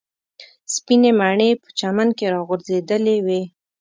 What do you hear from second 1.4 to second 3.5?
په چمن کې راغورځېدلې وې.